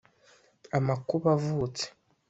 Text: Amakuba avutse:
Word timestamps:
Amakuba 0.77 1.27
avutse: 1.37 1.85